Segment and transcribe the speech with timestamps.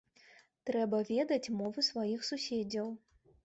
[0.69, 2.87] Трэба ведаць мовы сваіх суседзяў.